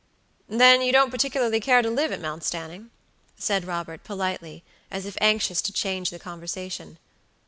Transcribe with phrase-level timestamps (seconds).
[0.49, 2.89] "Then you don't particularly care to live at Mount Stanning?"
[3.37, 6.97] said Robert, politely, as if anxious to change the conversation.